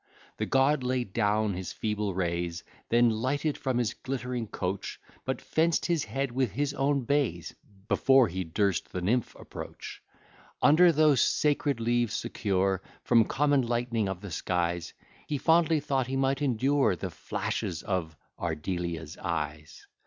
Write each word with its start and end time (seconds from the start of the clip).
The 0.37 0.47
god 0.47 0.81
laid 0.83 1.13
down 1.13 1.53
his 1.53 1.71
feeble 1.71 2.15
rays, 2.15 2.63
Then 2.89 3.11
lighted 3.11 3.55
from 3.55 3.77
his 3.77 3.93
glitt'ring 3.93 4.47
coach; 4.47 4.99
But 5.25 5.39
fenc'd 5.39 5.85
his 5.85 6.05
head 6.05 6.31
with 6.31 6.53
his 6.53 6.73
own 6.73 7.01
bays, 7.05 7.53
Before 7.87 8.27
he 8.27 8.43
durst 8.43 8.91
the 8.91 9.01
nymph 9.03 9.35
approach. 9.35 10.01
Under 10.59 10.91
those 10.91 11.21
sacred 11.21 11.79
leaves, 11.79 12.15
secure 12.15 12.81
From 13.03 13.25
common 13.25 13.61
lightning 13.61 14.09
of 14.09 14.21
the 14.21 14.31
skies, 14.31 14.95
He 15.27 15.37
fondly 15.37 15.79
thought 15.79 16.07
he 16.07 16.17
might 16.17 16.41
endure 16.41 16.95
The 16.95 17.11
flashes 17.11 17.83
of 17.83 18.17
Ardelia's 18.39 19.17
eyes. 19.19 19.85